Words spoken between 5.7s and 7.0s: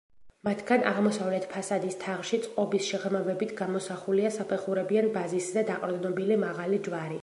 დაყრდნობილი მაღალი